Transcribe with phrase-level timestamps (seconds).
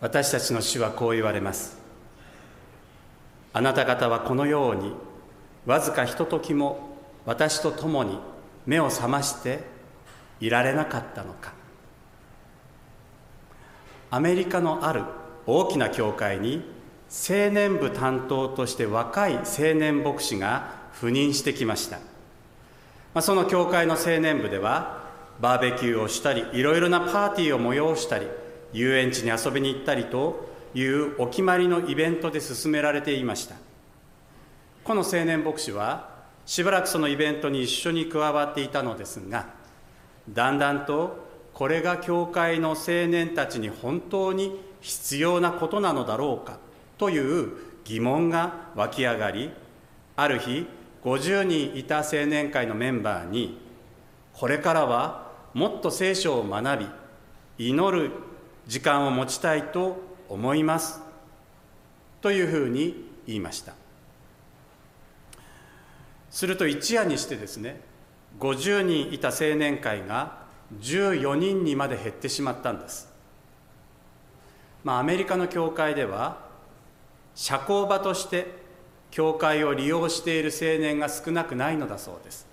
[0.00, 1.78] 私たちの主はこう言われます。
[3.52, 4.92] あなた方はこのように
[5.66, 6.96] わずかひとときも
[7.26, 8.18] 私と共に
[8.66, 9.60] 目を覚まして
[10.40, 11.52] いられなかったのか。
[14.10, 15.02] アメリカのある
[15.46, 16.62] 大きな教会に
[17.10, 22.02] 青年部担当として若い青年牧師が赴任してきました、ま
[23.20, 25.04] あ、その教会の青年部では
[25.40, 28.26] バーベキューをしたりいろいろなパーティーを催したり
[28.72, 33.56] 遊園地に遊びに行ったりというお決まりのイベントで進められていました。
[34.84, 36.08] この青年牧師は
[36.46, 39.46] しばらくそのイベントに一緒に加わっていたのですが
[40.28, 46.58] だんだんとこれが教会の青年たちに本当に必要なことなのだろうか
[46.98, 47.52] という
[47.84, 49.50] 疑問が湧き上がり
[50.16, 50.66] ある日
[51.04, 53.58] 50人いた青年会のメンバーに
[54.32, 56.80] これからはもっと聖書を学
[57.58, 58.10] び祈る
[58.70, 61.00] 時間を持ちたいと思います。
[62.20, 63.74] というふうに言いました。
[66.30, 67.80] すると一夜にしてですね
[68.38, 70.44] 50人いた青年会が
[70.80, 73.12] 14人にまで減ってしまったんです。
[74.84, 76.38] まあアメリカの教会では
[77.34, 78.54] 社交場として
[79.10, 82.49] 教会を利用している青年が少なくないのだそうです。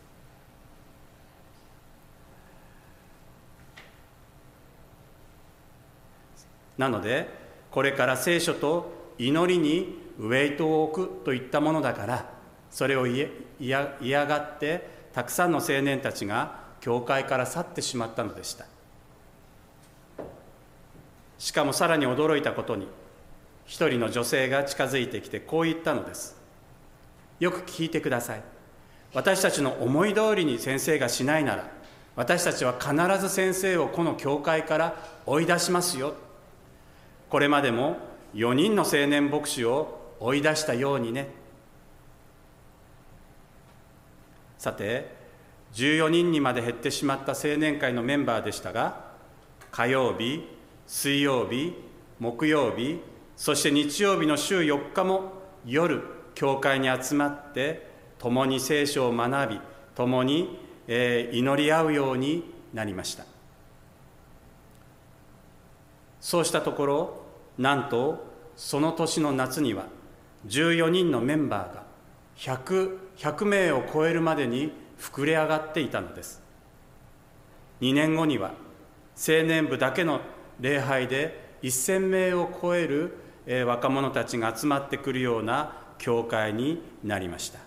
[6.77, 7.29] なので
[7.71, 12.29] これから聖書と祈りにウェイトを置くといったものだから
[12.69, 18.65] それを嫌がってたくさんの青年たちが教会から去ってしまったのでした。
[21.39, 22.87] しかもさらに驚いたことに
[23.65, 26.35] 一人の女性が近づいてきてこう言ったのです。
[27.39, 28.41] よく聞いてください。
[29.13, 31.69] 私たちの思い通りに先生がしないなら
[32.15, 36.15] 私たちは必ず先生をこの教会から追い出しますよ。
[37.29, 37.97] これまでも
[38.33, 41.27] 4人の青年牧師を追い出したようにね。
[44.57, 45.15] さて
[45.73, 49.11] 14人にまで減ってしまった青年会のメンバーでしたが
[49.71, 50.47] 火曜日
[50.87, 51.75] 水曜日
[52.19, 52.99] 木曜日
[53.35, 55.33] そして日曜日の週4日も
[55.65, 56.01] 夜
[56.33, 57.87] 教会に集まって
[58.17, 59.59] 共に聖書を学び
[59.93, 60.57] 共に、
[60.87, 63.25] えー、祈り合うようになりました。
[66.19, 67.26] そうしたところ
[67.57, 68.25] なんと
[68.55, 69.85] その年の夏には
[70.47, 71.83] 14人のメンバーが
[72.37, 76.41] 100, 100名を超えるまでに膨れ上がっていたのです。
[77.81, 78.51] 2年後には
[79.15, 80.21] 青年部だけの
[80.59, 83.17] 礼拝で1000名を超える
[83.65, 87.59] 若者たちが集まってくるような教会になりました。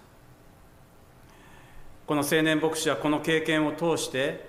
[2.07, 4.49] この青年牧師はこの経験を通して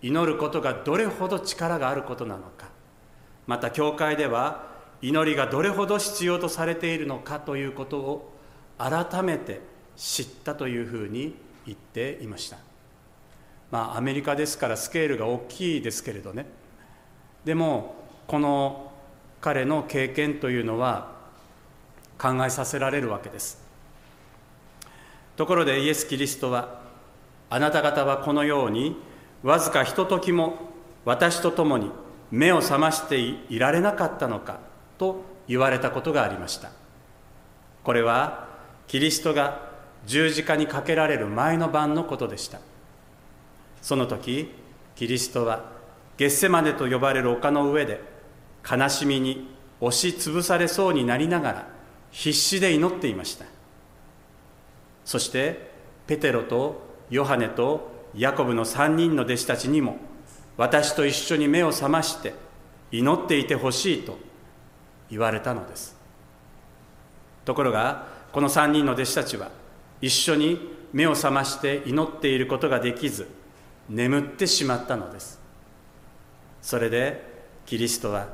[0.00, 2.68] 祈ることがどれほど力があることなのか
[3.48, 4.69] また教会では
[5.02, 8.32] 祈りがどれほど必要とされているのかということを
[8.78, 9.60] 改めて
[9.96, 11.34] 知ったというふうに
[11.66, 12.58] 言っていました。
[13.70, 16.46] まあアメリカですからスケールが大きいですけれどね。
[17.44, 17.94] でも
[18.26, 18.92] この
[19.40, 21.12] 彼の経験というのは
[22.18, 23.62] 考えさせられるわけです。
[25.36, 26.80] ところでイエス・キリストは
[27.48, 28.96] あなた方はこのように
[29.42, 30.70] わずかひとときも
[31.04, 31.90] 私と共に
[32.30, 34.69] 目を覚ましていられなかったのか。
[35.00, 36.70] と言われたことがありました。
[37.82, 38.48] これは
[38.86, 39.70] キリストが
[40.04, 42.60] 十字架にかけられる前の晩のことでした。
[43.80, 44.52] その時
[44.96, 45.64] キリストは
[46.18, 48.02] ゲッセマネと呼ばれる丘の上で
[48.70, 49.48] 悲しみに
[49.80, 51.68] 押しつぶされそうになりながら
[52.10, 53.46] 必死で祈っていました。
[55.06, 55.70] そして
[56.06, 59.96] ペテロとヨハネとヤコブの3人の弟子たちにも
[60.58, 62.34] 私と一緒に目を覚まして
[62.92, 64.29] 祈っていてほしいと
[65.10, 65.96] 言われたのです。
[67.44, 69.50] ところがこの3人の弟子たちは
[70.00, 73.28] 一緒に目を覚まして祈っていることができず
[73.88, 75.40] 眠ってしまったのです。
[76.62, 77.28] それで
[77.66, 78.28] キリストは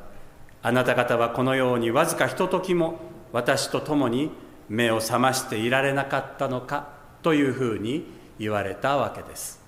[0.63, 2.99] あなた方はこのようにわずかひとときも
[3.33, 4.31] 私と共に
[4.69, 6.89] 目を覚ましていられなかったのか
[7.23, 8.07] というふうに
[8.39, 9.61] 言われたわけです。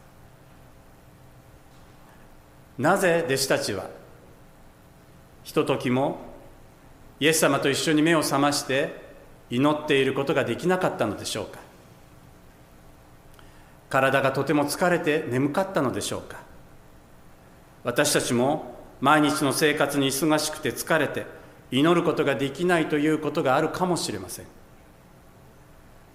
[2.79, 3.87] なぜ弟子たちは
[5.43, 6.19] ひとときも
[7.21, 9.09] イエス様と一緒に目を覚まして
[9.51, 11.59] 祈っていることができなかったのでしょうか。
[13.89, 16.39] 体がとても疲れて眠かったのでしょうか。
[17.85, 21.27] 私たちも毎日の生活に忙しくて疲れて
[21.71, 24.47] 祈ることができないということがあるかもしれません。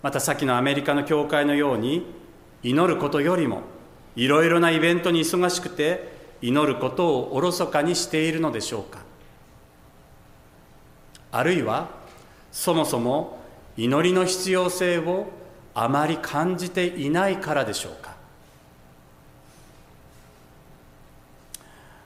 [0.01, 2.05] またさっきのアメリカの教会のように
[2.61, 3.61] 祈ることよりも
[4.15, 6.11] いろいろなイベントに忙しくて
[6.41, 9.02] 祈ることをおろそかにしているのでしょうか。
[11.33, 11.89] あるいは
[12.51, 13.39] そもそも
[13.75, 15.31] 祈りの必要性を
[15.73, 18.13] あまり感じていないからでしょうか？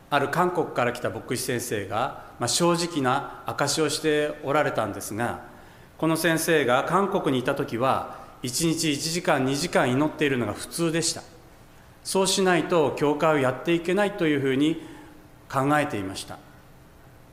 [0.10, 5.42] ある韓国から来た牧師先生が、まあ、正直な証しをしておられたんですが
[5.98, 11.22] この先生が韓国にいた時は1日1時間2時間祈っているのが普通でした。
[12.06, 14.82] そうしないと教会をやっていけないというふうに
[15.52, 16.38] 考えていました。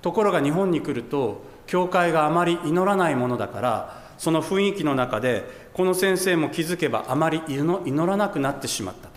[0.03, 9.15] ところが日本に来ると教会があまり祈らないものだからその雰囲気の中でこの先生も気づけばあまり祈らなくなってしまったと。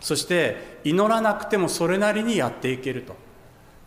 [0.00, 3.16] そして祈らなくてもそれなりにやっていけると。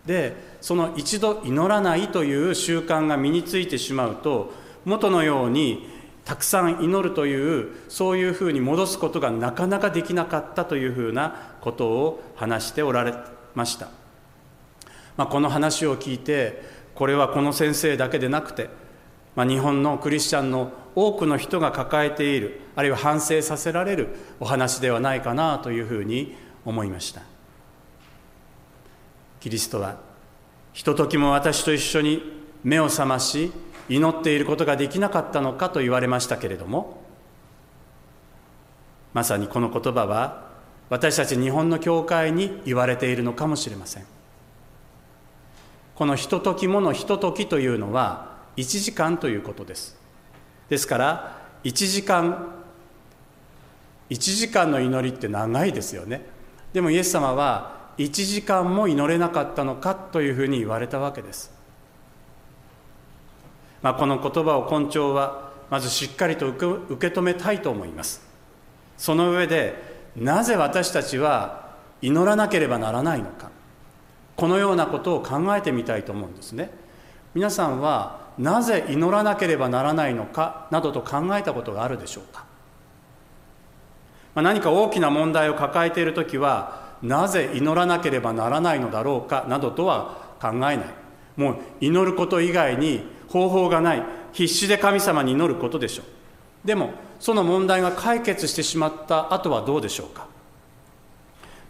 [0.06, 4.54] でその一度祈らないという習慣が身についてしまうと
[4.86, 5.90] 元のように
[6.24, 13.14] たくさん祈るというそういうふうに戻すことがなかなかできなかったというふうなことを話しておられ
[13.54, 13.90] ました、
[15.18, 18.70] まあ、この話を聞いてこれはこの先生だけでなくて
[19.38, 24.08] まあ、日本のクリスチャンの多くの人が抱えているあるいは反省させられる
[24.40, 26.36] お話ではないかなというふうに
[26.66, 27.22] 思いました。
[29.40, 29.98] キリストは
[30.74, 32.24] ひとときも私と一緒に
[32.64, 33.52] 目を覚まし
[33.88, 37.04] 祈っていることができなかったのかと言われましたけれども
[39.14, 40.48] まさにこの言葉は
[40.90, 44.17] 私たち日本の教会に言われているのかもしれません。
[45.98, 49.98] このひとときものひとときというのは1時間ということです。
[50.70, 52.54] ですから1時間
[54.12, 56.24] 1時間の祈りって長いですよね。
[56.72, 61.52] でもイエス様は1時間も祈れなかったのかというふうに言われたわけです、
[63.82, 68.22] まあ、この言葉を根長はまずしっかりと受け止めたいと思います。
[69.00, 69.74] その上で
[70.16, 73.57] なぜ私たちは祈らなければならないのか。
[74.38, 76.70] このようなことを考えてみたいと思うんですね。
[77.34, 82.46] 皆さんはなぜ祈らなければならないのかなどと考えたことがあるでしょうか、
[84.36, 90.80] まあ、何か大きな問題を抱えている時はなぜ祈らなければならないのだろうかなどとは考えない。
[91.36, 94.04] もう祈ること以外に方法がない。
[94.34, 96.06] 必死で神様に祈ることでしょう。
[96.68, 100.28] でもその問題が解決してしまった後はどうでしょうか。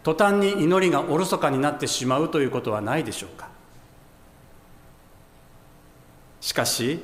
[0.07, 3.49] 途端に祈りがおろそかになってしまうということはないでしょうか。
[6.39, 7.03] しかし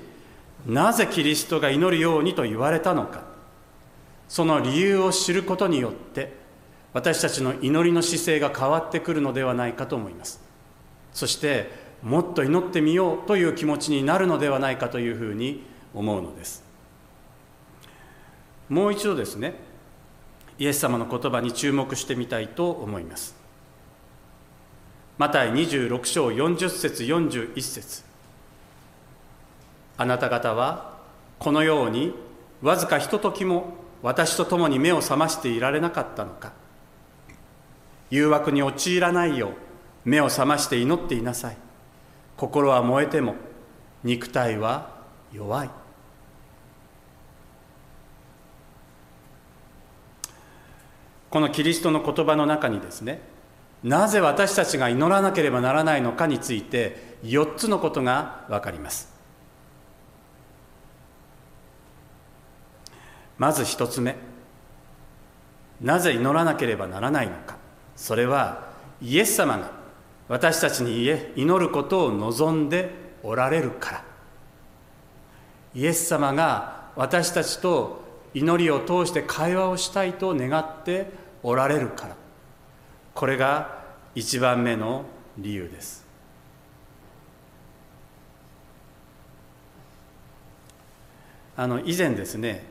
[0.66, 3.24] なぜキリストが祈るようにと言われたのか。
[4.30, 6.32] その理由を知ることによって
[6.94, 10.42] 私たちの祈りの姿勢が変わってくるのではないかと思います。
[11.12, 11.72] そして
[12.04, 15.62] もっと祈ってみようという気持ちになるのではないかというふうに
[15.94, 16.64] 思うのです。
[18.70, 19.73] もう一度ですね。
[20.60, 23.36] イエス様の言葉に注目してみたいと思います。
[25.18, 28.04] マタイ26章40節41節。
[29.98, 30.98] あなた方は
[31.40, 32.14] このように
[32.62, 36.54] わずかひとときも私と共に目を覚ましていられなかったのか。
[38.10, 39.52] 誘惑に陥らないよう
[40.06, 41.58] 目を覚まして祈っていなさい。
[42.38, 43.36] 心は燃えても
[44.04, 44.90] 肉体は
[45.32, 45.70] 弱い。
[51.34, 53.20] このキリストの言葉の中にですね
[53.84, 59.12] なぜ私たちが祈らなければならないのかについて4つのことが分かります。
[63.40, 64.16] まず一つ目
[65.82, 67.58] なぜ祈らなければならないのか。
[67.96, 68.68] それは
[69.02, 69.72] イエス様が
[70.28, 71.04] 私たちに
[71.36, 72.92] 祈ることを望んで
[73.24, 74.04] おられるから。
[75.74, 78.04] イエス様が私たちと
[78.36, 82.16] 祈りを通して会話をしたいと願っておられるから。
[83.14, 83.84] これが
[84.16, 85.06] 一番目の
[85.38, 86.04] 理由です。
[91.56, 92.66] あの以前ですね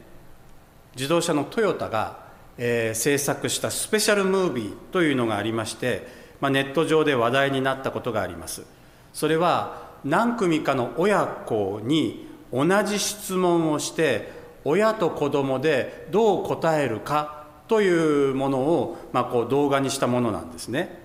[0.97, 2.19] 自動車のトヨタが、
[2.59, 6.07] えー、制作したスペシャルムービーというのがありまして、
[6.41, 8.65] まあ、ネット上で話題になったことがあります。
[9.13, 14.33] それは何組かの親子に同じ質問をして
[14.65, 21.01] 親と子供でどう答えるかというものを、まあ、こう動画にしたものなんですね。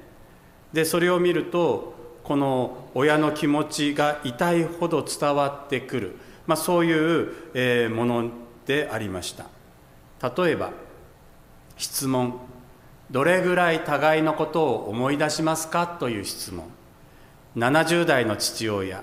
[0.73, 8.29] でそれを見るとこの親の気持ちが痛いほど伝わってくる、まあ、そういう、え、もの
[8.65, 9.45] でありました。
[10.43, 10.71] 例えば
[11.77, 12.39] 質問。
[13.09, 15.87] どれぐらい互いのことを思い出しますか？
[15.87, 16.65] という質問。
[17.55, 19.01] 70代の父親。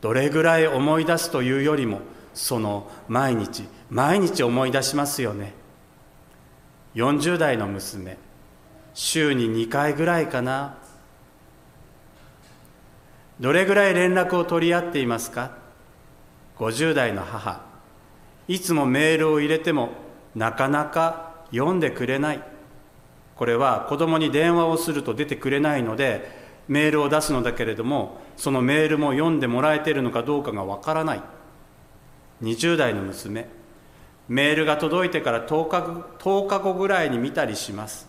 [0.00, 2.00] どれぐらい思い出すというよりも
[2.34, 5.54] その毎日毎日思い出しますよね。
[6.94, 8.16] 40代の娘。
[8.94, 10.76] 週に2回ぐらいかな。
[13.40, 15.50] どれぐらい連絡を取り合っていますか
[16.58, 17.62] ？50代の母。
[18.46, 19.90] いつもメールを入れても
[20.36, 22.42] なかなか読んでくれない。
[23.34, 26.30] これは子供に電話をすると出てくれないので
[26.68, 31.22] メールを出すのだけれどもそのメールも読んでもらえているのかどうかがわからない。
[32.42, 33.46] 20代の娘。
[34.28, 38.08] メールが届いてから10日 ,10 日後ぐらいに見たりします。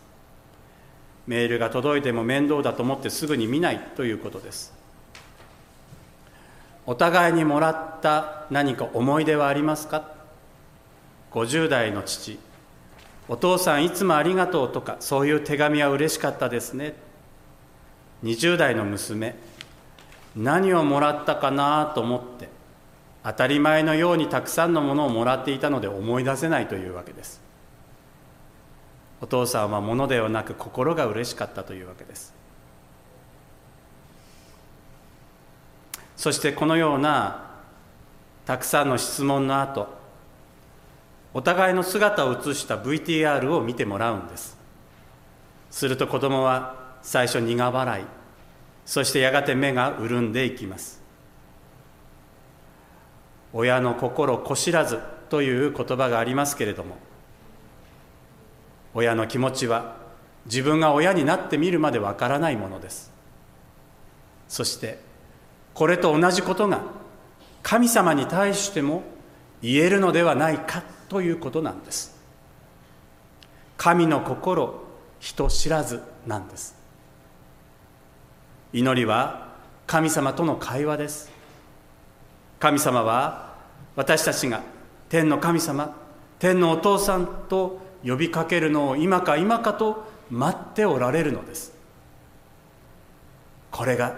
[1.27, 4.74] メールが届いても面倒だと思ってすぐに見ないということです。
[6.86, 10.13] お互いにもらった何か思い出はありますか
[11.31, 12.39] ？50代の父。
[13.27, 16.93] お父さんいつもありがとうとかそういう手紙は嬉しかったですね。
[18.24, 19.36] 20代の娘。
[20.36, 22.54] 何をもらったかなと思って。
[23.25, 27.41] 当たり前のようにたくさんのものをもらっていたので思い出せないというわけです。
[29.20, 32.36] お父さんは物ではなく心が嬉しかったというわけです。
[36.15, 37.50] そしてこのような
[38.46, 39.88] たくさんの質問の後
[41.34, 44.55] お互いの姿を映した VTR を見てもらうんです。
[45.72, 48.05] すると子供は最初苦笑い
[48.86, 51.04] そしてやがて目が潤んでいきます。
[53.57, 56.97] 親の心こしらずという言葉がありますけれども
[58.93, 59.95] 親の気持ちは
[60.45, 63.12] 自分が親になってみるまでわからないものです。
[64.47, 65.00] そして
[65.74, 66.81] これと同じことが
[67.63, 69.03] 神様に対しても
[69.62, 72.15] 言えるのではないかということなんです。
[73.77, 74.83] 神の心
[75.19, 76.75] 人知らずなんです。
[78.74, 79.55] 祈りは
[79.88, 81.31] 神様との会話です。
[82.59, 83.45] 神様は
[83.96, 84.62] 私たちが
[85.10, 85.96] 天の神様
[86.40, 91.74] 天のお父さんと呼びかけるのを今か今かと待っておられるのです。
[93.72, 94.16] これが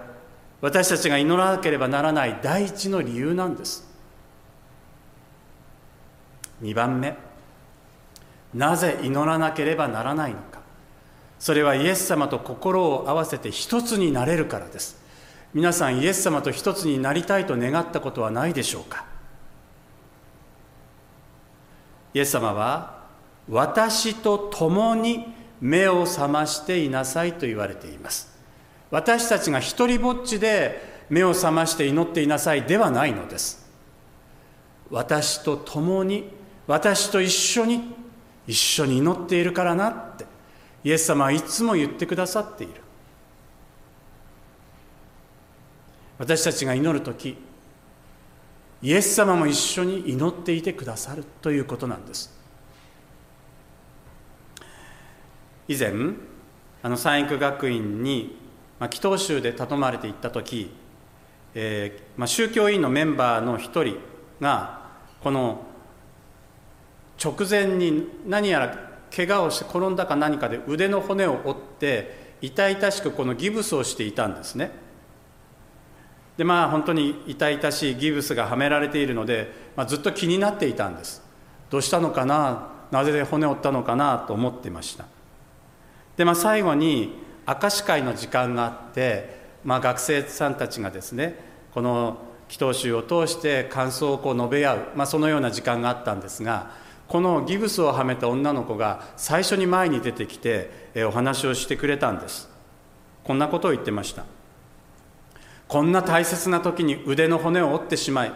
[0.62, 3.88] 私たちが祈らなければならない第一の理由なんです。
[6.62, 7.16] 2番目
[8.54, 10.60] なぜ祈らなければならないのか。
[11.40, 15.00] それはイエス様と心を合わせて一つになれるからです。
[15.54, 19.06] 皆さんイエス様と一つになりたいと願ったことはないでしょうか。
[22.14, 23.06] イエス様は
[23.50, 28.36] 私と共に目を覚ましていなさいと言われています。
[28.92, 33.68] 私たちが一りぼっちで目を覚まして祈っていなさいではないのです。
[34.90, 36.30] 私と共に
[36.68, 37.96] 私と一緒に
[38.46, 40.26] 一緒に祈っているからなって
[40.84, 42.82] イエス様はいつも言ってくださっている。
[46.18, 47.38] 私たちが祈る時
[48.82, 52.36] イエス様も一緒に祈っていてくださるということなんです。
[55.68, 55.92] 以前
[56.84, 58.38] あの三育学院に、
[58.80, 60.72] まあ、祈祷集で頼まれていった時、
[61.54, 63.98] えーまあ、宗教委員のメンバーの一人
[64.40, 64.82] が
[65.22, 65.66] この
[67.22, 74.72] 直前に何やら怪我をして転んだか何かで腕の骨を折って痛々しくこのギブスをしていたんですね。
[76.38, 81.24] でまあ本当に痛々しいギブスがはめられているので、まあ、ずっと気になっていたんです。
[81.70, 82.70] どうしたのかな？
[82.92, 84.20] なぜで骨折ったのかな？
[84.20, 85.06] と思っていました。
[86.16, 87.14] でまあ最後に
[87.48, 91.40] 明石会の時間があって、まあ、学生さんたちがですね
[91.74, 92.18] この
[92.50, 96.72] 祈祷集を通して感想をこう述べ合う、まあ、そのような時間があったんですが
[97.08, 100.70] このギブスをはめた女の子が最初に前に出てきて
[101.08, 102.50] お話をしてくれたんです。
[103.24, 104.24] こんなことを言ってました。
[105.68, 108.32] こんな大切な時に腕の骨を折ってしまい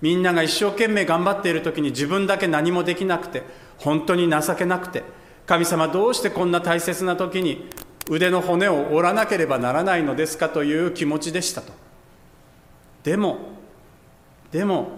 [0.00, 3.42] みんなが一生懸命頑張っている時に自分だけ何もできなくて
[3.78, 5.04] 本当に情けなくて
[5.46, 7.68] 神様どうしてこんな大切な時に
[8.10, 11.72] 腕の骨を折らなければならないのですかという気持ちでしたと。
[13.04, 13.38] でも
[14.50, 14.88] でも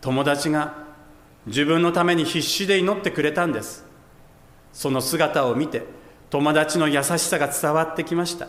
[0.00, 0.82] 友達が
[1.46, 3.84] 自分のために必死で祈ってくれたんです。
[4.72, 5.82] その姿を見て
[6.30, 8.48] 友達の優しさが伝わってきました。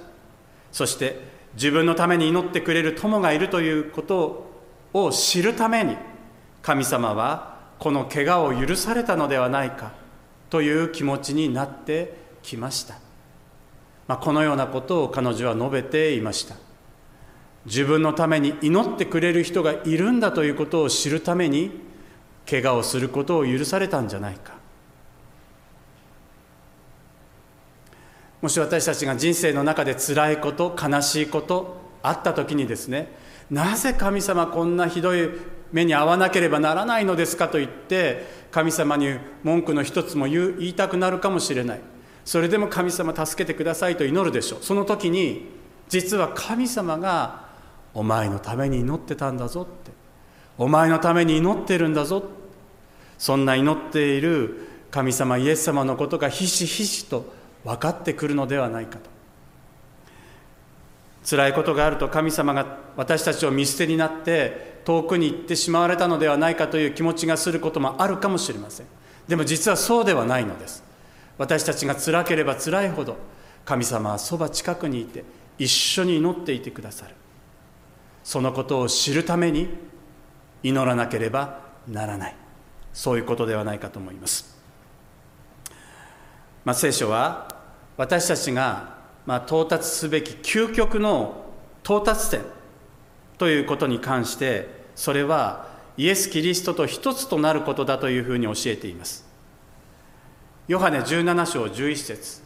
[0.72, 4.51] そして自分のために祈ってくれる友がいるということ
[4.93, 5.98] を知るために
[6.62, 9.91] 神様はこの怪我を許されたのではないか
[10.50, 12.95] という気持ちになってきました、
[14.07, 16.55] まあ、このようなことを彼女は述べていました。
[17.65, 21.72] 自分のために祈ってくれる人がいるんだということを知るために
[22.50, 24.62] 怪我をすることを許されたんじゃないか。
[28.43, 33.07] もし私たちが人生の中で辛いこと悲しいことあった時にですね
[33.50, 35.29] なぜ神様こんなひどい
[35.71, 41.79] 目に遭わなければならないのですかと言って神様に文句の一つも言いたくなるかもしれない。
[42.25, 44.59] それでも神様助けてくださいと祈るでしょう。
[44.62, 45.50] その時に
[45.88, 47.45] 実は神様が
[47.93, 49.91] お前のために祈ってたんだぞって。
[50.57, 52.23] お前のために祈ってるんだぞ
[53.17, 57.33] そんな祈っている神様イエス様のことがひしひしと
[57.63, 59.10] 分かってくるのではないかと。
[61.27, 68.86] 辛いことがあると神様が私たちを見捨てになって遠くに行ってしまわれたのではないかという気持ちがすることもあるかもしれません。
[69.27, 70.84] でも実はそうではないのです。
[71.38, 73.17] 私たちが辛ければ辛いほど
[73.65, 75.24] 神様はそば近くにいて
[75.58, 77.15] 一緒に祈っていてくださる。
[78.24, 79.70] そのことを知るために
[80.62, 82.36] 祈らなければならない。
[82.93, 84.55] そういうことではないかと思います、
[86.63, 87.52] まあ、聖書は
[87.97, 91.45] 私たちがま到達すべき究極の
[91.83, 92.41] 到達点
[93.38, 99.25] ということに関してそれはイエス・キリストと一つとなることだというふうに教えています。
[100.67, 102.41] ヨハネ17章11節。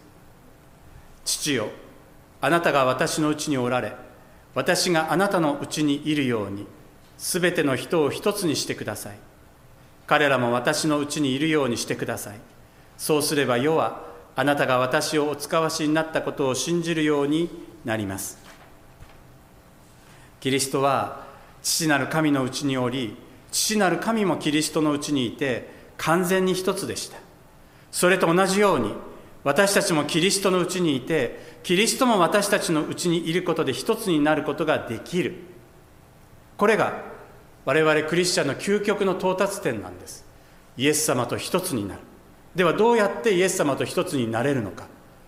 [1.23, 1.69] 父よ
[2.41, 3.93] あなたが私のうちにおられ
[4.53, 6.65] 私があなたのうちにいるように
[7.17, 9.17] すべての人を一つにしてください。
[10.07, 12.39] 彼らも私のうちにいるようにしてください。
[12.97, 14.01] そうすれば世は
[14.39, 17.49] あなたが私をお使わしになったことを信じるように
[17.83, 18.37] なります。
[20.39, 21.25] キリストは
[21.63, 23.17] 父なる神のうちにおり
[23.51, 25.67] 父なる神もキリストのうちにいて
[25.97, 27.17] 完全に一つでした。
[27.91, 28.93] それと同じように
[29.43, 35.33] 私たちもキリストのうちにいてキリストも私たちのうちにいることで一つになることができる。
[36.57, 37.01] これが
[37.65, 40.23] 我々クリスチャンの究極の到達点なんです。
[40.77, 42.01] イエス様と一つになる。
[42.57, 44.87] ではどうやってイエス様と一つになれるのか。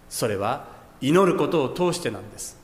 [0.10, 0.66] それは
[1.00, 2.58] 祈ることを通してなんです。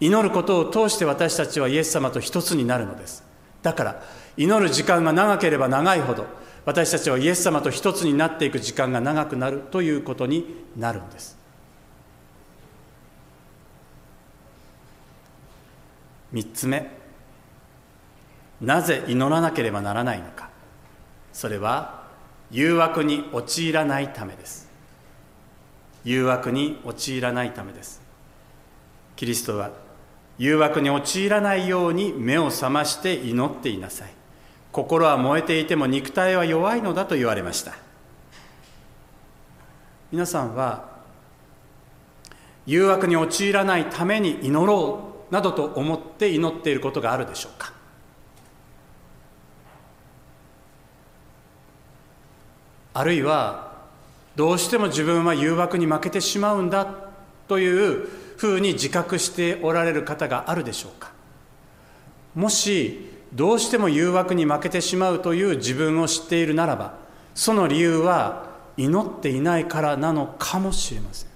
[0.00, 3.22] 祈ることを通して私たちはイエス様と一つになるのです。
[3.62, 4.02] だから
[4.38, 6.24] 祈る時間が長ければ長いほど
[6.64, 11.36] 私たちはイエス様と一つになっていく時間が長くなるということになるんです。
[16.32, 16.90] 3つ目。
[18.62, 20.48] なぜ祈らなければならないのか。
[21.34, 22.03] それは
[22.54, 24.68] 誘惑に陥らないためです。
[26.04, 28.00] 誘惑に陥らないためです。
[29.16, 29.72] キリストは
[30.38, 34.10] 誘惑に陥らないように目を覚まして祈っていなさい。
[34.70, 37.72] 心は燃えていても肉体は弱いのだと言われました。
[40.12, 40.94] 皆さんは
[42.66, 47.72] 誘惑に陥らないために祈ろうなどと思って祈っていることがあるでしょうか？
[52.94, 53.72] あるいは
[54.36, 56.86] どうしても自分は誘惑に負けてしまうんだ
[57.48, 61.12] というふうに自覚しておられる方があるでしょうか。
[62.34, 66.94] もしどうしても誘惑に負けてしまうという自分を知っているならば
[67.34, 71.30] その理由は祈っていないからなのかもしれません。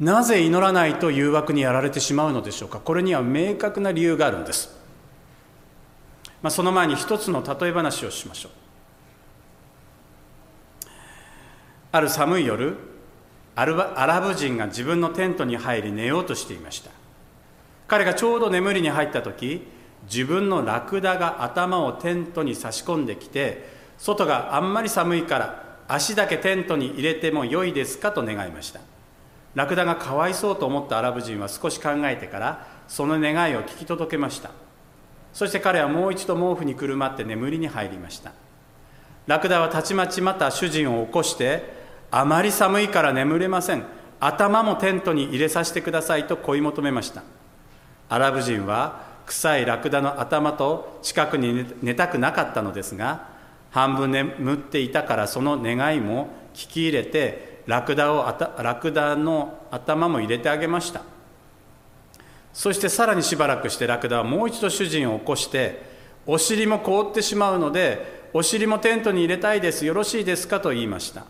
[0.00, 2.80] なぜ祈らないと誘惑にやられてしまうのでしょうか。
[2.80, 4.76] これには明確な理由があるんです、
[6.42, 8.61] まあ、その前に一つの例え話をしましょう。
[11.92, 12.74] ある寒い夜
[13.54, 16.90] アラブ人が自分のテントに入り寝ようとしていました。
[17.86, 19.68] 彼がちょうど眠りに入った時
[20.10, 28.80] 自分のラクダが頭をテントに差し込んできて外があんまり寒いから足だけテントに入れてもよいですかと願いました。
[29.54, 34.50] ラクダがかわいそうと思ったアラブ人は少し考えてからその願いを聞き届けました。
[35.34, 38.32] そして彼はもう一度毛布にくるまって眠りに入りました。
[39.26, 41.81] ラクダはたちまちまた主人を起こして
[42.12, 43.84] あまり寒いから眠れません。
[44.20, 47.24] 頭もテントに入れさせてくださいと恋求めました。
[48.08, 53.28] アラブ人は臭いラクダの頭と近くに寝たくなかったのですが
[53.70, 58.26] 半分眠っていたからその願いも聞き入れてラクダを
[58.58, 61.00] ラクダの頭も入れてあげました。
[62.52, 65.82] そしてさらにしばらくしてラクダはもう一度主人を起こして
[66.26, 69.86] お尻も凍ってしまうのでお尻もテントに入れたいです。
[69.86, 71.24] よろしいですかと言いました。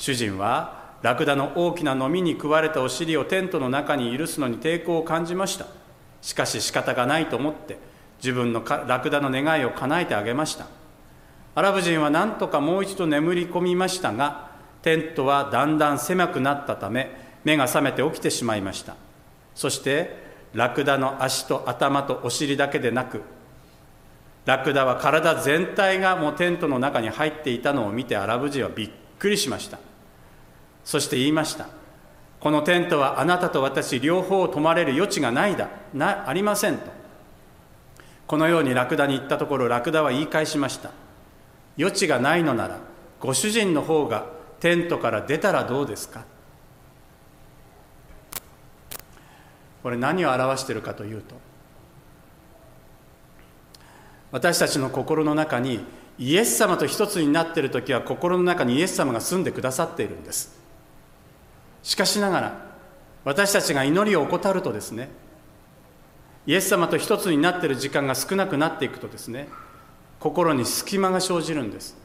[0.00, 5.66] 主人はラクダの大きな飲みに食われたお尻をテントの中に許すのに抵抗を感じました。
[6.22, 7.78] しかし仕方がないと思って
[8.16, 10.66] 自分のラクダの願いを叶えてあげました。
[11.54, 18.96] アラブ人は何とかもう一度眠り込みましたがテントはだんだん狭くなったため目が覚めて起きてしまいました。
[19.54, 20.16] そして
[20.54, 23.20] ラクダの足と頭とお尻だけでなく
[24.46, 29.78] ラクダは体全体がもうテントの中に入っていたのを見てアラブ人はびっくりしました。
[30.84, 31.68] そして言いました。
[32.40, 35.68] このテントはあなたと私両方泊まれる余地がないだ。
[35.92, 36.90] なありませんと。
[38.26, 40.90] このようにラクダに言ったところラクダは言い返しました。
[41.78, 42.78] 余地がないのなら
[43.18, 44.26] ご主人の方が
[44.60, 46.24] テントから出たらどうですか？
[49.82, 51.34] これ何を表しているかというと
[54.30, 55.80] 私たちの心の中に
[56.18, 60.59] イエス様と一つになっている時は心の中にイエス様が住んでくださっているんです。
[61.82, 62.70] しかしながら
[63.24, 65.08] 私たちが祈りを怠るとですね
[66.46, 69.48] イエス様と一つになっている時間が少なくなっていくとですね
[70.18, 71.96] 心に隙間が生じるんです。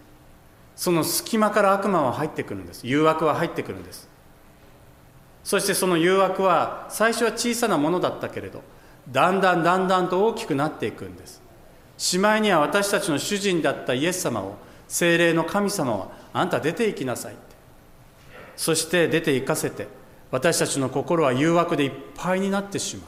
[0.76, 2.86] その隙間から悪魔は入ってくるんです。
[2.86, 4.10] 誘惑は入ってくるんです。
[5.44, 8.64] そしてその誘惑は最初は小さなものだったけれど
[9.10, 11.42] だんだんだんだんと大きくなっていくんです。
[11.98, 14.56] しまいには私たちの主人だったイエス様を
[14.88, 17.55] 精霊の神様はあんた出て行きなさいって。
[18.56, 19.88] そして出て行かせて
[20.32, 23.06] 私たちの心は誘惑でいっぱいになってしまう。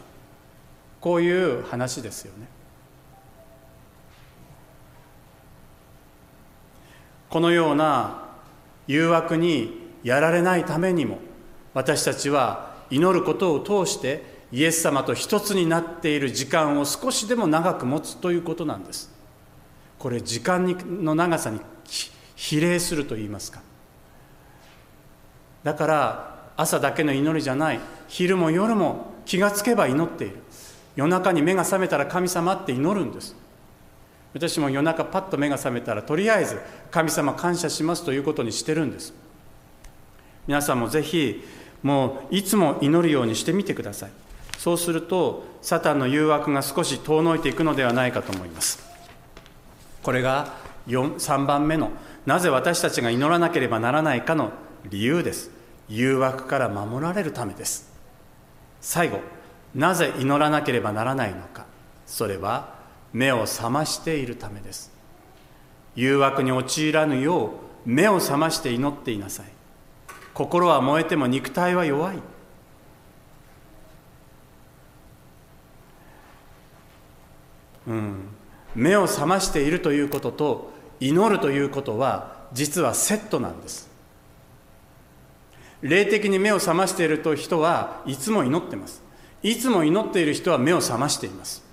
[0.99, 2.47] こういう話ですよね。
[7.29, 8.29] このような
[8.87, 11.19] 誘惑にやられないためにも
[11.73, 19.11] 私たちは祈ることを通してイエス様と一つになっている時間を少しでも長く持つということなんです。
[19.99, 21.59] これ時間の長さに
[22.35, 23.66] 比例すると言いますか。
[25.67, 27.81] だから朝だけの祈りじゃない。
[28.07, 30.37] 昼も夜も気がつけば祈っている。
[30.95, 33.35] 夜中に目が覚めたら神様って祈るんです。
[34.33, 36.57] 私も夜中パッと目が覚めたらとりあえず
[36.89, 39.13] 神様感謝しますということにしてるんです。
[40.47, 41.43] 皆さんもぜひ
[41.83, 44.09] もういつも祈るようにしてみてください。
[44.57, 48.79] そうするとサタンの誘惑が少し遠のいていくのではないかと思います。
[50.01, 50.53] これが
[50.87, 51.91] 3番目の
[52.25, 54.51] なぜ私たちが祈らなければならないかの
[54.89, 55.56] 理由です。
[55.89, 57.91] 誘惑から守られるためです。
[58.81, 59.19] 最後
[59.73, 61.65] なぜ祈らなければならないのか。
[62.05, 62.75] それは
[63.13, 64.91] 目を覚ましているためです。
[65.95, 67.49] 誘惑に陥らぬよう
[67.85, 69.45] 目を覚まして祈っていなさい。
[70.33, 72.17] 心は燃えても肉体は弱い。
[77.87, 78.15] うん、
[78.75, 83.89] 目を覚ましているということと祈るということは実はセットなんです。
[85.81, 89.03] 霊的に目を覚ましていると人はいつも祈ってます。
[89.43, 91.63] いつも祈っている人は目を覚ましています。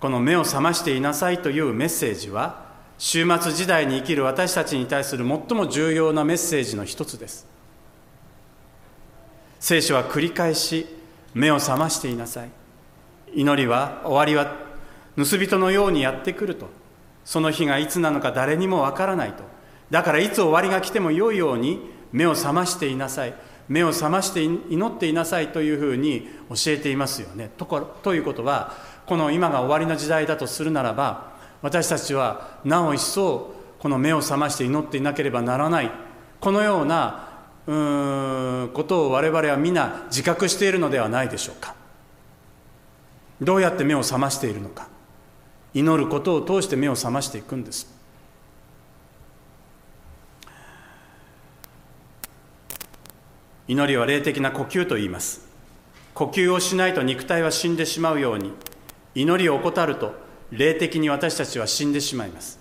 [0.00, 2.64] この目を覚ましていなさいというメッセージは
[2.98, 7.46] 終末時代に生きる私たちに対する最も重要なメッセージの一つです。
[9.60, 10.86] 聖書は繰り返し
[11.32, 12.50] 目を覚ましていなさい。
[13.34, 14.56] 祈りは終わりは
[15.16, 16.68] 盗人のようにやってくると。
[17.24, 19.53] その日がいつなのか誰にもわからないと。
[19.90, 23.34] だからいつ終わりが来てもよいように目を覚ましていなさい。
[23.68, 27.50] 目を覚まして祈っていなさいというふうに教えていますよね。
[27.56, 27.64] と
[28.02, 28.74] ということは
[29.06, 35.90] この今が終わりの時代だとするならば私たちはなお一層この目を覚まして祈っていなければならない。
[36.40, 37.28] このような
[37.66, 41.74] うんことを我々は皆自覚しているのではないでしょうか。
[43.40, 44.88] どうやって目を覚ましているのか。
[45.72, 47.93] 祈ることを通して目を覚ましていくんです。
[53.66, 55.48] 祈りは霊的な呼吸と言います。
[56.12, 58.52] 呼吸をしないと肉体は死んでしまうように
[59.14, 60.14] 祈りを怠ると
[60.50, 62.60] 霊的に私たちは死んでしまいます。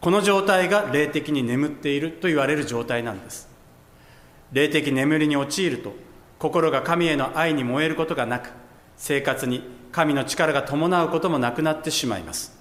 [0.00, 3.48] この状態が霊的に眠っていると言われる状態なんです。
[4.52, 5.92] 霊的眠りに陥ると
[6.38, 8.50] 心が神への愛に燃えることがなく
[8.96, 12.56] 生活に神の力が伴うこともなくなってしまいます。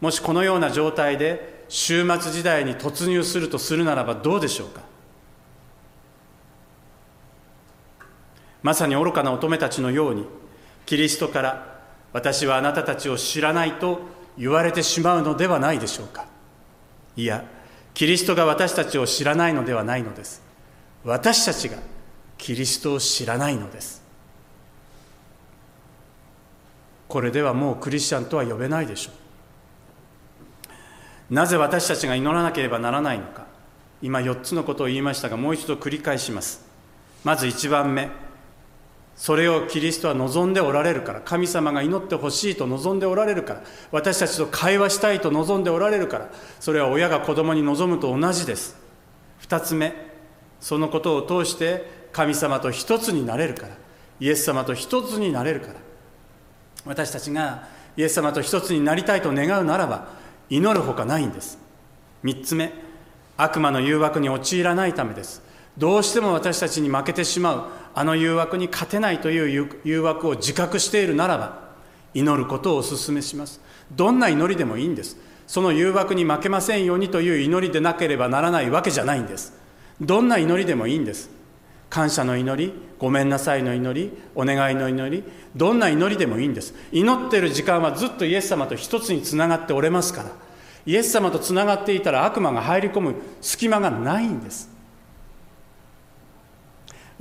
[0.00, 4.90] もしこのような状態で終末時代に突入するとするならばどうでしょうか？
[8.62, 10.26] まさに愚かな乙女たちのように
[10.86, 11.80] キリストから
[12.12, 14.00] 私はあなたたちを知らないと
[14.38, 16.26] 言われてしまうのではないでしょうか。
[17.16, 17.44] いや
[17.94, 20.42] キリストが私たちを知らないのではないのです。
[21.04, 21.76] 私たちが
[22.38, 24.02] キリストを知らないのです。
[27.08, 29.10] これではもうクリスチャンとは呼べないでしょ
[31.30, 31.34] う。
[31.34, 33.46] なぜ私たちが祈らなければならないのか。
[34.00, 36.64] 今4つのことを言いましたがもう一度繰り返します。
[37.24, 38.10] まず1番目。
[39.22, 48.76] それをキリストは望んでおられるから神様が祈ってほしいと望んでおられるから私たちと会話したいと望んでおられるからそれは親が子供に望むと同じです。
[49.46, 49.94] 2つ目
[50.60, 53.76] そのことを通して神様と一つになれるから
[54.18, 55.74] イエス様と一つになれるから。
[56.84, 60.08] 私たちがイエス様と一つになりたいと願うならば
[60.50, 61.60] 祈るほかないんです。
[62.24, 62.72] 3つ目
[63.36, 65.42] 悪魔の誘惑に陥らないためです。
[65.78, 67.81] どうしても私たちに負けてしまう。
[67.94, 71.72] あの誘惑に勝てないという誘惑を自覚しているならば
[72.14, 73.60] 祈ることをお勧めします。
[73.90, 75.16] どんな祈りでもいいんです。
[75.46, 79.52] その誘惑に負けませんようにという祈りでなければならないわけじゃないんです。
[80.00, 81.30] どんな祈りでもいいんです。
[81.90, 85.24] 感謝の祈りごめんなさいの祈りお願いの祈り
[85.54, 86.74] どんな祈りでもいいんです。
[86.90, 90.30] 祈っている時間はずっとイエス様と一つにつながっておれますから。
[90.86, 94.71] イエス様とつながっていたら悪魔が入り込む隙間がないんです。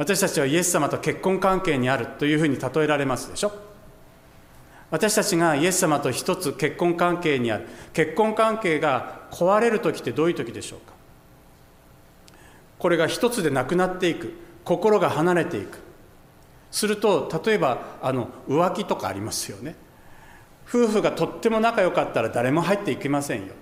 [0.02, 3.52] 私たちはイエス様と結婚関係にあるというふうに例えられますでしょ？
[4.90, 7.68] 私たちがイエス様と一つ結婚関係にある。
[7.94, 10.94] 結婚関係が壊れる時ってどういう時でしょうか？
[12.80, 14.34] これが一つでなくなっていく。
[14.64, 15.78] 心が離れていく。
[16.72, 19.76] すると例えばあの浮気とかありますよね。
[20.68, 23.54] 夫婦がとっても仲良かったら誰も入っていきませんよ。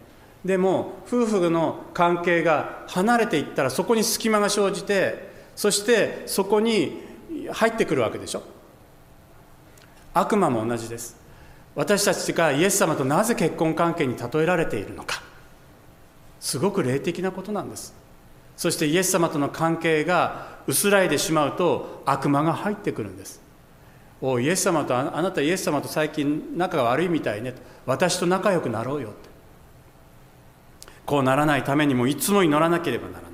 [0.46, 5.28] でも夫婦の関係が離れていったらそこに隙間が生じて
[5.60, 7.02] そしてそこに
[7.52, 8.44] 入ってくるわけでしょ。
[10.14, 11.18] 悪魔も同じです。
[11.76, 15.22] 私たちがイエス様となぜ結婚関係に例えられているのか。
[16.40, 17.94] すごく霊的なことなんです。
[18.56, 23.42] そしてイエス様との関係が薄らいでしまうと悪魔が入ってくるんです。
[24.22, 27.54] おイエス様とあなたイエス様と最近仲が悪いみたいね。
[27.86, 29.30] 私と仲良くなろうよって。
[31.06, 33.29] こうならないためにもいつも祈らなければならない。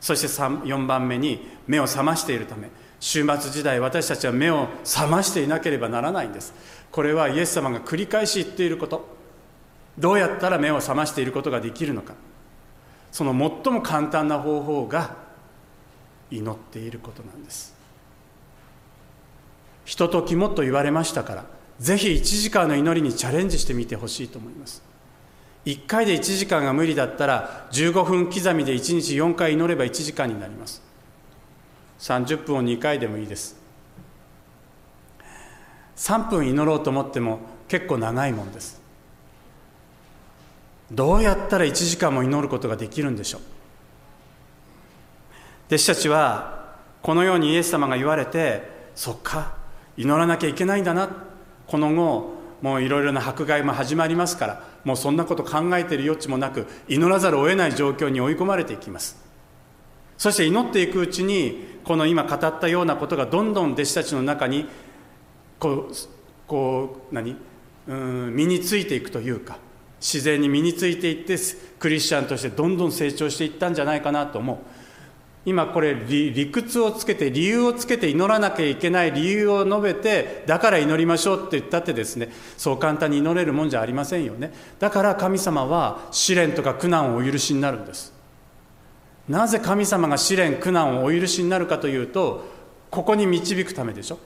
[0.00, 6.52] そして4番目に目を覚ましているため終末時代私たちは目を覚ましていなければならないんです。
[6.90, 9.06] これはイエス様が繰り返し言っていること。
[9.98, 12.14] どうやったら目を覚ましていることができるのか。
[13.12, 15.16] その最も簡単な方法が
[16.30, 17.74] 祈っていることなんです。
[19.84, 21.46] ひとときもと言われましたから
[21.78, 24.82] ぜひ1時間の祈りにチャレンジしてみてほしいと思います。
[25.64, 30.82] 1回で1時間が無理だったら15分刻みで1日4回祈れば1時間になります。
[31.98, 33.56] 30分を2回でもいいです。
[35.96, 38.80] 3分祈ろうと思っても結構長いもんです。
[40.90, 43.40] どうやったら1時間も祈ることができるんでしょう。
[45.66, 48.62] 弟子たちはこのようにイエス様が言われて
[48.94, 49.54] そっか
[49.98, 51.10] 祈らなきゃいけないんだな。
[51.66, 59.22] この後もういろいろな迫害も始まりますからもうそんなこと考えている余地もなく祈らざるを得ない状況に追い込まれていきます。
[60.16, 64.66] そして祈っていくうちにこの今語ったようなことがどんどん弟子たちの中に
[65.58, 65.94] こう
[66.46, 67.36] こう何
[67.86, 69.58] うん身についていくというか
[70.00, 71.36] 自然に身についていって
[71.78, 74.56] クリスチャンとしてどんどん成長していったんじゃないかなと思う。
[75.48, 84.52] 今これ理屈をつけて理由をつけて祈らなきゃいけない理由を述べてだから祈りましょうって言ったってですねそう簡単に祈れるもんじゃありませんよね。
[84.78, 88.12] だから神様は試練とか苦難をお許しになるんです。
[89.26, 92.44] なぜ神様が試練苦難をお許しになるかというと
[92.90, 94.18] ここに導くためでしょ。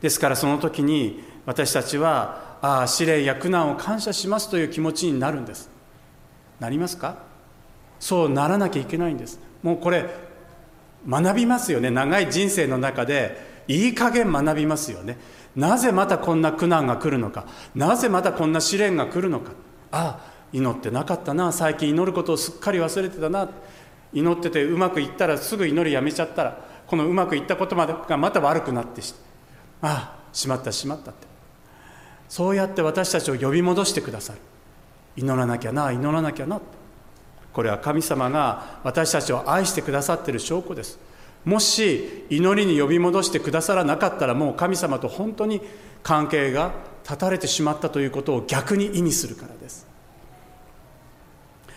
[0.00, 5.70] ですからその時に私たちはああ試練や苦難を感謝しますという気持ちになるんです。
[6.60, 7.16] なりますか？
[7.98, 9.38] そうならなきゃいけないんです。
[9.62, 10.06] もうこれ
[11.08, 11.90] 学びますよね。
[11.90, 15.18] 長い人生の中でいい加減学びますよね。
[15.56, 17.46] なぜまたこんな苦難が来るのか。
[17.74, 19.52] なぜまたこんな試練が来るのか。
[19.90, 21.52] ああ祈ってなかったな。
[21.52, 23.48] 最近祈ることをすっかり忘れてたな。
[24.12, 29.00] 祈っててうまくいったらすぐ祈りやめちゃったらこのうまくいったことまでがまた悪くなって
[29.80, 31.26] ああしまったしまったって。
[32.28, 34.38] そうやって私たちを呼び戻してくださる。
[35.16, 36.60] 祈らなきゃな祈らなきゃな
[37.52, 40.98] これは神様が私たちを愛してくださっている証拠です。
[41.44, 45.60] もし祈りに呼び戻してくださらなかったらもう神様と本当に
[46.02, 46.72] 関係が
[47.04, 49.86] 断たれてしまったということを逆に意味するからです。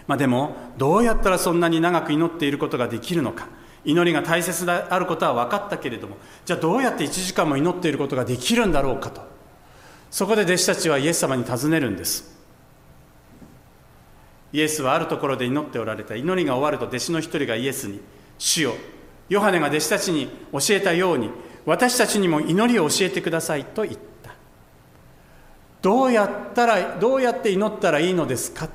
[0.08, 3.48] まあでもどうやったらそんなに長く祈っていることができるのか。
[3.84, 6.18] 祈りが大切であることは分かったけれども。
[6.46, 9.22] じゃあどうやって1時間も祈っていることができるんだろうかと。
[10.12, 12.35] そこで弟子たちはイエス様に尋ねるんです。
[14.56, 16.16] イエスはあるところで祈っておられた。
[16.16, 18.00] 祈りが終わると弟子の一人がイエスに
[18.40, 18.76] 「主よ
[19.28, 21.30] ヨハネが弟子たちに教えたように
[21.66, 24.34] 私たちにも祈りを教えてください」と言った。
[25.82, 28.70] どうやったらどうやって祈ったらいいのですか？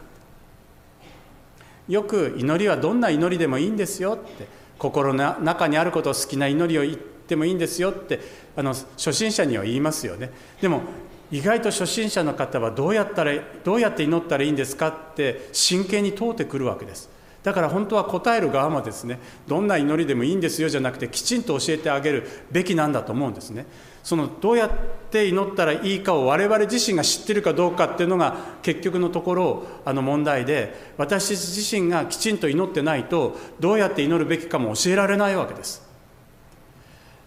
[1.88, 4.46] よく祈りはどんな祈りでもいいんですよって
[4.78, 8.20] 心の中にあることを好きな祈りを言ってもいいんですよって
[8.54, 10.30] あの初心者には言いますよね。
[10.60, 10.82] でも
[11.30, 13.32] 意外と初心者の方はどうやったら
[13.64, 17.08] どうやって祈ったらいいんですかって真剣に問うてくるわけです。
[17.42, 23.66] だから本当は答える側もですねどんな祈りでもいいんですよじゃなくてきちんと教えてあげるべきなんだと思うんですね。
[24.02, 24.70] そのどうやっ
[25.10, 35.88] て祈ったらいいかを我々自身が知ってるかどうかっていうのが結局のところあの問題で私自身がきちんと祈ってないとどうやって祈るべきかも教えられないわけです。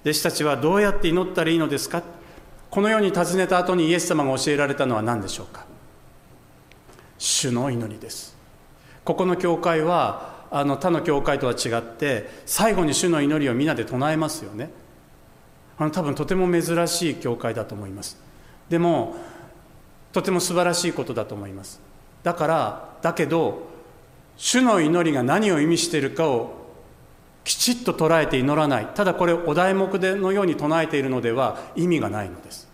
[0.03, 2.03] 弟子たちはどうやって祈ったらいいのですか
[2.73, 5.63] このように尋ねた後にイエス様が教えられたのは何でしょうか？
[7.19, 8.35] 主の祈りです。
[9.05, 14.71] ここの教会はあの他の教会とは違って最後に主の祈りをみんなで唱えますよね。
[15.77, 18.17] あの多分とても珍しい教会だと思います。
[18.69, 19.17] でも
[20.11, 21.79] とても素晴らしいことだと思います。
[22.23, 23.67] だからだけど
[24.35, 26.62] 主の祈りが何を意味しているかを
[27.43, 28.87] きちっと捉えて祈らない。
[28.93, 32.67] ただこれお題目でのように唱えているのでは意味がないのです。